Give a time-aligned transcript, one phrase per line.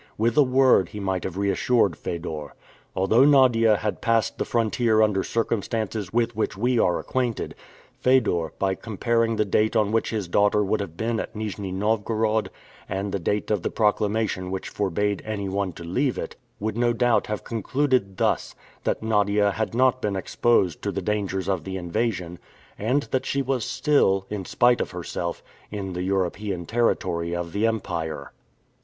[0.17, 2.55] With a word he might have reassured Fedor.
[2.95, 7.53] Although Nadia had passed the frontier under circumstances with which we are acquainted,
[7.99, 12.49] Fedor, by comparing the date on which his daughter would have been at Nijni Novgorod,
[12.89, 17.27] and the date of the proclamation which forbade anyone to leave it, would no doubt
[17.27, 22.39] have concluded thus: that Nadia had not been exposed to the dangers of the invasion,
[22.75, 27.67] and that she was still, in spite of herself, in the European territory of the
[27.67, 28.31] Empire.